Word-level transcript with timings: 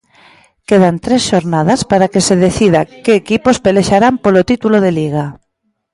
Quedan 0.69 0.95
tres 1.05 1.21
xornadas 1.31 1.79
para 1.91 2.09
que 2.11 2.21
se 2.27 2.35
decida 2.45 2.81
que 3.03 3.13
equipos 3.21 3.57
pelexarán 3.65 4.15
polo 4.23 4.41
título 4.51 4.77
de 4.85 4.91
Liga. 4.99 5.25